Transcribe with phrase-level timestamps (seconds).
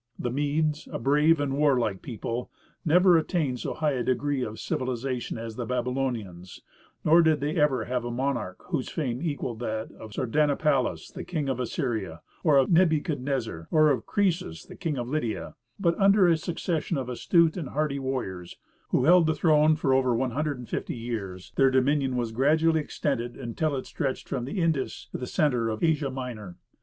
[0.17, 2.49] The Medes, a brave and warlike people,
[2.83, 6.63] never attained to so high a degree of civilization as the Babylonians,
[7.05, 11.49] nor did they ever have a monarch whose fame equalled that of Sardanapalus, the King
[11.49, 17.07] of Assyria; of Nebuchadnezzar; or of Croesus, King of Lydia; but under a succession of
[17.07, 18.55] astute and hardy warriors,
[18.89, 22.31] who held the throne for something over one hundred and fifty years, their dominion was
[22.31, 26.55] gradually extended until it stretched from the Indus to the centre of Asia Minor.